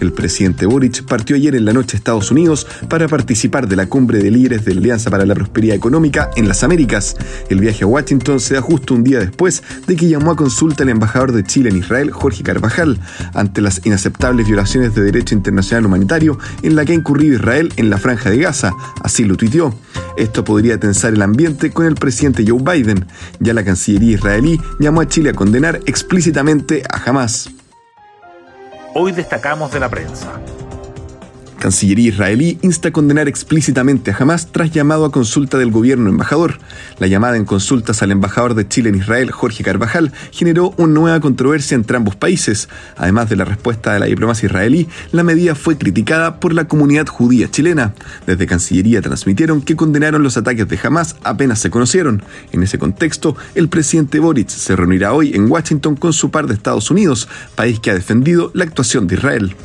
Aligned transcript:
El 0.00 0.12
presidente 0.12 0.66
Boric 0.66 1.04
partió 1.04 1.34
ayer 1.34 1.56
en 1.56 1.64
la 1.64 1.72
noche 1.72 1.96
a 1.96 1.98
Estados 1.98 2.30
Unidos 2.30 2.66
para 2.88 3.08
participar 3.08 3.66
de 3.66 3.76
la 3.76 3.86
cumbre 3.86 4.22
de 4.22 4.30
líderes 4.30 4.64
de 4.64 4.72
Alianza 4.72 5.10
para 5.10 5.26
la 5.26 5.34
Prosperidad 5.34 5.76
Económica 5.76 6.30
en 6.36 6.46
las 6.46 6.62
Américas. 6.62 7.16
El 7.48 7.60
viaje 7.60 7.84
a 7.84 7.86
Washington 7.86 8.38
se 8.38 8.54
da 8.54 8.60
justo 8.60 8.94
un 8.94 9.02
día 9.02 9.18
después 9.18 9.62
de 9.86 9.96
que 9.96 10.08
llamó 10.08 10.30
a 10.30 10.36
consulta 10.36 10.84
al 10.84 10.90
embajador 10.90 11.32
de 11.32 11.42
Chile 11.42 11.70
en 11.70 11.76
Israel, 11.76 12.12
Jorge 12.12 12.42
Carvajal, 12.42 13.00
ante 13.34 13.60
las 13.60 13.84
inaceptables 13.84 14.46
violaciones 14.46 14.94
de 14.94 15.02
derecho 15.02 15.34
internacional 15.34 15.86
humanitario 15.86 16.38
en 16.62 16.76
la 16.76 16.84
que 16.84 16.92
ha 16.92 16.96
incurrido 16.96 17.34
Israel 17.34 17.72
en 17.76 17.90
la 17.90 17.98
franja 17.98 18.30
de 18.30 18.38
Gaza. 18.38 18.72
Así 19.02 19.24
lo 19.24 19.36
tuiteó. 19.36 19.74
Esto 20.16 20.44
podría 20.44 20.78
tensar 20.78 21.12
el 21.14 21.22
ambiente 21.22 21.70
con 21.70 21.86
el 21.86 21.94
presidente 21.94 22.44
Joe 22.46 22.62
Biden. 22.62 23.04
Ya 23.40 23.52
la 23.52 23.64
Cancillería 23.64 24.14
israelí 24.14 24.60
llamó 24.78 25.00
a 25.00 25.08
Chile 25.08 25.30
a 25.30 25.34
condenar 25.34 25.80
explícitamente 25.86 26.82
a 26.88 27.02
Hamas. 27.08 27.50
Hoy 28.94 29.12
destacamos 29.12 29.70
de 29.72 29.80
la 29.80 29.88
prensa. 29.88 30.40
Cancillería 31.58 32.10
israelí 32.10 32.56
insta 32.62 32.88
a 32.88 32.92
condenar 32.92 33.26
explícitamente 33.26 34.12
a 34.12 34.16
Hamas 34.16 34.52
tras 34.52 34.70
llamado 34.70 35.04
a 35.04 35.10
consulta 35.10 35.58
del 35.58 35.72
gobierno 35.72 36.08
embajador. 36.08 36.58
La 37.00 37.08
llamada 37.08 37.36
en 37.36 37.44
consultas 37.44 38.00
al 38.02 38.12
embajador 38.12 38.54
de 38.54 38.68
Chile 38.68 38.90
en 38.90 38.94
Israel, 38.94 39.32
Jorge 39.32 39.64
Carvajal, 39.64 40.12
generó 40.30 40.72
una 40.76 40.94
nueva 40.94 41.20
controversia 41.20 41.74
entre 41.74 41.96
ambos 41.96 42.14
países. 42.14 42.68
Además 42.96 43.28
de 43.28 43.36
la 43.36 43.44
respuesta 43.44 43.92
de 43.92 43.98
la 43.98 44.06
diplomacia 44.06 44.46
israelí, 44.46 44.88
la 45.10 45.24
medida 45.24 45.56
fue 45.56 45.76
criticada 45.76 46.38
por 46.38 46.54
la 46.54 46.68
comunidad 46.68 47.08
judía 47.08 47.50
chilena. 47.50 47.92
Desde 48.24 48.46
Cancillería 48.46 49.02
transmitieron 49.02 49.60
que 49.60 49.74
condenaron 49.74 50.22
los 50.22 50.36
ataques 50.36 50.68
de 50.68 50.78
Hamas 50.80 51.16
apenas 51.24 51.58
se 51.58 51.70
conocieron. 51.70 52.22
En 52.52 52.62
ese 52.62 52.78
contexto, 52.78 53.36
el 53.56 53.68
presidente 53.68 54.20
Boric 54.20 54.48
se 54.48 54.76
reunirá 54.76 55.12
hoy 55.12 55.34
en 55.34 55.50
Washington 55.50 55.96
con 55.96 56.12
su 56.12 56.30
par 56.30 56.46
de 56.46 56.54
Estados 56.54 56.90
Unidos, 56.92 57.28
país 57.56 57.80
que 57.80 57.90
ha 57.90 57.94
defendido 57.94 58.52
la 58.54 58.62
actuación 58.62 59.08
de 59.08 59.16
Israel. 59.16 59.56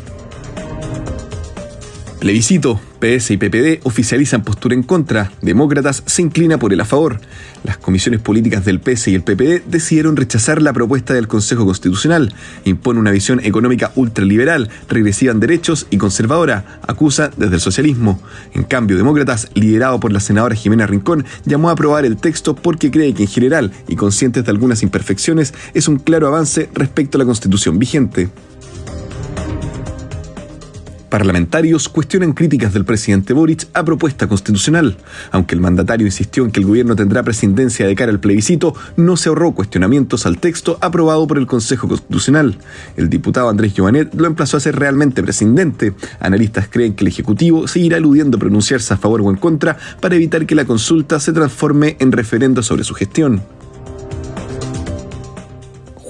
Plebiscito. 2.24 2.80
PS 3.02 3.32
y 3.32 3.38
PPD 3.38 3.82
oficializan 3.84 4.46
postura 4.46 4.74
en 4.74 4.84
contra. 4.84 5.30
Demócratas 5.42 6.04
se 6.06 6.22
inclina 6.22 6.58
por 6.58 6.72
el 6.72 6.80
a 6.80 6.86
favor. 6.86 7.20
Las 7.66 7.76
comisiones 7.76 8.22
políticas 8.22 8.64
del 8.64 8.80
PS 8.80 9.10
y 9.10 9.16
el 9.16 9.24
PPD 9.24 9.70
decidieron 9.70 10.16
rechazar 10.16 10.62
la 10.62 10.72
propuesta 10.72 11.14
del 11.14 11.28
Consejo 11.28 11.66
Constitucional. 11.66 12.34
Impone 12.64 13.02
una 13.02 13.12
visión 13.12 13.42
económica 13.44 13.92
ultraliberal, 13.96 14.70
regresiva 14.88 15.34
en 15.34 15.42
derechos 15.42 15.86
y 15.90 15.98
conservadora. 15.98 16.80
Acusa 16.88 17.30
desde 17.36 17.56
el 17.56 17.62
socialismo. 17.62 18.22
En 18.54 18.64
cambio, 18.64 18.96
Demócratas, 18.96 19.50
liderado 19.54 20.00
por 20.00 20.14
la 20.14 20.22
senadora 20.22 20.56
Jimena 20.56 20.88
Rincón, 20.88 21.26
llamó 21.44 21.68
a 21.68 21.74
aprobar 21.74 22.06
el 22.06 22.16
texto 22.16 22.56
porque 22.56 22.90
cree 22.90 23.14
que 23.14 23.24
en 23.24 23.30
general, 23.30 23.74
y 23.90 23.98
conscientes 23.98 24.46
de 24.46 24.52
algunas 24.52 24.82
imperfecciones, 24.82 25.54
es 25.74 25.90
un 25.90 25.98
claro 25.98 26.28
avance 26.28 26.70
respecto 26.74 27.18
a 27.18 27.20
la 27.20 27.26
Constitución 27.26 27.80
vigente. 27.80 28.30
Parlamentarios 31.14 31.90
cuestionan 31.90 32.34
críticas 32.34 32.74
del 32.74 32.86
presidente 32.86 33.34
Boric 33.34 33.68
a 33.76 33.86
propuesta 33.86 34.26
constitucional. 34.26 34.98
Aunque 35.30 35.54
el 35.54 35.62
mandatario 35.62 36.08
insistió 36.08 36.44
en 36.44 36.50
que 36.50 36.60
el 36.60 36.66
gobierno 36.66 36.96
tendrá 36.96 37.22
presidencia 37.22 37.86
de 37.86 37.94
cara 37.94 38.12
al 38.12 38.20
plebiscito, 38.20 38.74
no 38.98 39.16
se 39.16 39.30
ahorró 39.30 39.52
cuestionamientos 39.52 40.26
al 40.26 40.40
texto 40.40 40.80
aprobado 40.82 41.28
por 41.28 41.38
el 41.38 41.46
Consejo 41.46 41.88
Constitucional. 41.88 42.58
El 42.98 43.12
diputado 43.12 43.50
Andrés 43.50 43.76
Joanet 43.78 44.12
lo 44.16 44.26
emplazó 44.26 44.58
a 44.58 44.62
ser 44.62 44.76
realmente 44.76 45.22
presidente. 45.22 45.94
Analistas 46.20 46.68
creen 46.68 46.96
que 46.96 47.04
el 47.04 47.10
Ejecutivo 47.10 47.68
seguirá 47.68 47.98
eludiendo 47.98 48.40
pronunciarse 48.40 48.96
a 48.96 48.98
favor 48.98 49.22
o 49.22 49.30
en 49.30 49.36
contra 49.36 49.78
para 50.02 50.16
evitar 50.16 50.48
que 50.48 50.56
la 50.56 50.66
consulta 50.66 51.20
se 51.20 51.32
transforme 51.32 51.96
en 52.00 52.12
referendo 52.12 52.64
sobre 52.64 52.84
su 52.84 52.96
gestión. 52.96 53.44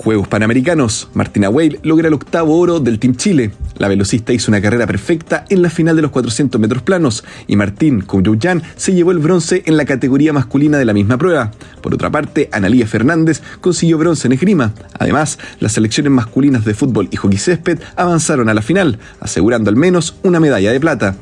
Juegos 0.04 0.28
Panamericanos. 0.28 1.08
Martina 1.14 1.50
Weil 1.50 1.80
logra 1.82 2.10
el 2.10 2.14
octavo 2.14 2.60
oro 2.60 2.82
del 2.82 3.00
Team 3.00 3.16
Chile. 3.16 3.52
La 3.78 3.88
velocista 3.88 4.34
hizo 4.34 4.52
una 4.52 4.62
carrera 4.62 4.86
perfecta 4.86 5.46
en 5.50 5.62
la 5.62 5.70
final 5.70 5.96
de 5.96 6.02
los 6.02 6.12
400 6.12 6.60
metros 6.60 6.84
planos 6.84 7.24
y 7.48 7.56
Martín 7.56 8.02
Couyouyan 8.02 8.62
se 8.76 8.94
llevó 8.94 9.12
el 9.12 9.20
bronce 9.20 9.64
en 9.66 9.78
la 9.78 9.86
categoría 9.86 10.34
masculina 10.34 10.78
de 10.78 10.84
la 10.84 10.94
misma 10.94 11.18
prueba. 11.18 11.52
Por 11.82 11.94
otra 11.94 12.12
parte, 12.12 12.50
Analía 12.52 12.86
Fernández 12.86 13.42
consiguió 13.62 13.98
bronce 13.98 14.28
en 14.28 14.34
esgrima. 14.34 14.74
Además, 15.00 15.40
las 15.62 15.72
selecciones 15.72 16.12
masculinas 16.12 16.66
de 16.66 16.74
fútbol 16.74 17.08
y 17.10 17.16
hockey 17.16 17.38
césped 17.38 17.80
avanzaron 17.96 18.50
a 18.50 18.54
la 18.54 18.62
final, 18.62 19.00
asegurando 19.22 19.70
al 19.70 19.78
menos 19.78 20.18
una 20.24 20.42
medalla 20.42 20.74
de 20.74 20.82
plata. 20.82 21.16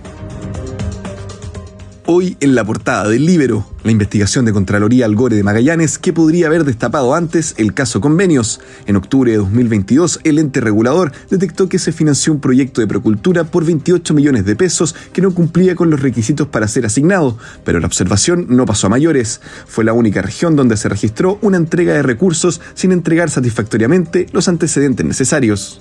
Hoy 2.14 2.36
en 2.42 2.56
la 2.56 2.66
portada 2.66 3.08
del 3.08 3.26
Libero, 3.26 3.66
la 3.86 3.92
investigación 3.92 4.44
de 4.44 4.52
Contraloría 4.52 5.06
Algore 5.06 5.38
de 5.38 5.44
Magallanes 5.44 5.98
que 5.98 6.12
podría 6.12 6.48
haber 6.48 6.66
destapado 6.66 7.16
antes 7.16 7.56
el 7.58 7.74
caso 7.74 8.02
convenios. 8.02 8.60
En 8.86 8.98
octubre 8.98 9.32
de 9.32 9.38
2022, 9.38 10.20
el 10.26 10.38
ente 10.38 10.60
regulador 10.60 11.14
detectó 11.30 11.70
que 11.70 11.80
se 11.80 11.94
financió 11.94 12.34
un 12.34 12.42
proyecto 12.42 12.82
de 12.82 12.88
procultura 12.88 13.46
por 13.46 13.64
28 13.64 14.14
millones 14.14 14.44
de 14.44 14.58
pesos 14.58 14.94
que 15.14 15.22
no 15.22 15.34
cumplía 15.34 15.74
con 15.74 15.90
los 15.90 16.02
requisitos 16.02 16.50
para 16.50 16.68
ser 16.68 16.86
asignado, 16.86 17.38
pero 17.64 17.80
la 17.80 17.88
observación 17.88 18.46
no 18.50 18.66
pasó 18.66 18.88
a 18.88 18.90
mayores. 18.90 19.40
Fue 19.66 19.86
la 19.86 19.94
única 19.94 20.22
región 20.22 20.58
donde 20.58 20.76
se 20.76 20.90
registró 20.90 21.40
una 21.42 21.56
entrega 21.56 21.94
de 21.94 22.04
recursos 22.04 22.60
sin 22.74 22.92
entregar 22.92 23.30
satisfactoriamente 23.30 24.28
los 24.34 24.50
antecedentes 24.50 25.06
necesarios. 25.06 25.80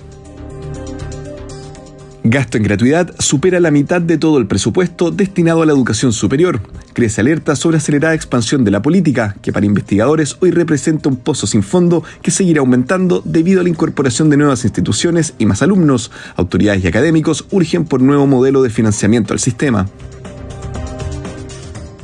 Gasto 2.23 2.57
en 2.57 2.63
gratuidad 2.63 3.15
supera 3.17 3.59
la 3.59 3.71
mitad 3.71 3.99
de 3.99 4.19
todo 4.19 4.37
el 4.37 4.45
presupuesto 4.45 5.09
destinado 5.09 5.63
a 5.63 5.65
la 5.65 5.71
educación 5.71 6.13
superior. 6.13 6.61
Crece 6.93 7.21
alerta 7.21 7.55
sobre 7.55 7.77
acelerada 7.77 8.13
expansión 8.13 8.63
de 8.63 8.69
la 8.69 8.83
política, 8.83 9.35
que 9.41 9.51
para 9.51 9.65
investigadores 9.65 10.37
hoy 10.39 10.51
representa 10.51 11.09
un 11.09 11.15
pozo 11.15 11.47
sin 11.47 11.63
fondo 11.63 12.03
que 12.21 12.29
seguirá 12.29 12.59
aumentando 12.59 13.23
debido 13.25 13.61
a 13.61 13.63
la 13.63 13.69
incorporación 13.69 14.29
de 14.29 14.37
nuevas 14.37 14.63
instituciones 14.65 15.33
y 15.39 15.47
más 15.47 15.63
alumnos. 15.63 16.11
Autoridades 16.35 16.83
y 16.83 16.87
académicos 16.87 17.47
urgen 17.49 17.85
por 17.85 18.03
nuevo 18.03 18.27
modelo 18.27 18.61
de 18.61 18.69
financiamiento 18.69 19.33
al 19.33 19.39
sistema. 19.39 19.87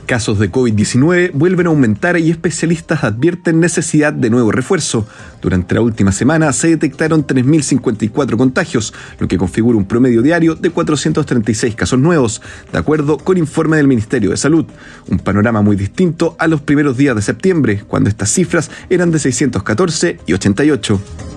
Casos 0.07 0.39
de 0.39 0.49
COVID-19 0.49 1.31
vuelven 1.33 1.67
a 1.67 1.69
aumentar 1.69 2.17
y 2.17 2.31
especialistas 2.31 3.03
advierten 3.03 3.59
necesidad 3.59 4.13
de 4.13 4.29
nuevo 4.29 4.53
refuerzo. 4.53 5.05
Durante 5.41 5.75
la 5.75 5.81
última 5.81 6.13
semana 6.13 6.53
se 6.53 6.69
detectaron 6.69 7.27
3.054 7.27 8.37
contagios, 8.37 8.93
lo 9.19 9.27
que 9.27 9.37
configura 9.37 9.77
un 9.77 9.83
promedio 9.83 10.21
diario 10.21 10.55
de 10.55 10.69
436 10.69 11.75
casos 11.75 11.99
nuevos, 11.99 12.41
de 12.71 12.77
acuerdo 12.79 13.17
con 13.17 13.37
informe 13.37 13.75
del 13.75 13.89
Ministerio 13.89 14.29
de 14.29 14.37
Salud. 14.37 14.65
Un 15.09 15.19
panorama 15.19 15.61
muy 15.61 15.75
distinto 15.75 16.37
a 16.39 16.47
los 16.47 16.61
primeros 16.61 16.95
días 16.95 17.13
de 17.13 17.21
septiembre, 17.21 17.83
cuando 17.85 18.09
estas 18.09 18.29
cifras 18.29 18.71
eran 18.89 19.11
de 19.11 19.19
614 19.19 20.19
y 20.25 20.31
88. 20.31 21.36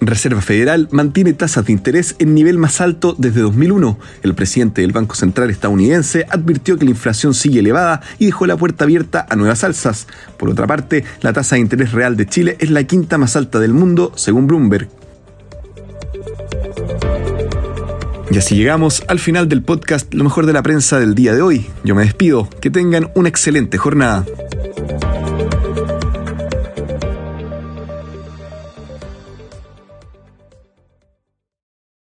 Reserva 0.00 0.40
Federal 0.40 0.88
mantiene 0.90 1.32
tasas 1.32 1.64
de 1.64 1.72
interés 1.72 2.16
en 2.18 2.34
nivel 2.34 2.58
más 2.58 2.80
alto 2.80 3.14
desde 3.18 3.40
2001. 3.40 3.98
El 4.22 4.34
presidente 4.34 4.82
del 4.82 4.92
Banco 4.92 5.14
Central 5.14 5.50
estadounidense 5.50 6.26
advirtió 6.28 6.78
que 6.78 6.84
la 6.84 6.90
inflación 6.90 7.34
sigue 7.34 7.60
elevada 7.60 8.02
y 8.18 8.26
dejó 8.26 8.46
la 8.46 8.56
puerta 8.56 8.84
abierta 8.84 9.26
a 9.28 9.36
nuevas 9.36 9.64
alzas. 9.64 10.06
Por 10.36 10.50
otra 10.50 10.66
parte, 10.66 11.04
la 11.20 11.32
tasa 11.32 11.56
de 11.56 11.62
interés 11.62 11.92
real 11.92 12.16
de 12.16 12.26
Chile 12.26 12.56
es 12.58 12.70
la 12.70 12.84
quinta 12.84 13.18
más 13.18 13.36
alta 13.36 13.58
del 13.58 13.72
mundo, 13.72 14.12
según 14.16 14.46
Bloomberg. 14.46 14.88
Y 18.30 18.38
así 18.38 18.56
llegamos 18.56 19.02
al 19.08 19.18
final 19.18 19.48
del 19.48 19.62
podcast 19.62 20.12
Lo 20.12 20.24
mejor 20.24 20.46
de 20.46 20.52
la 20.52 20.62
prensa 20.62 20.98
del 20.98 21.14
día 21.14 21.32
de 21.34 21.42
hoy. 21.42 21.66
Yo 21.84 21.94
me 21.94 22.02
despido. 22.02 22.50
Que 22.60 22.70
tengan 22.70 23.10
una 23.14 23.28
excelente 23.28 23.78
jornada. 23.78 24.26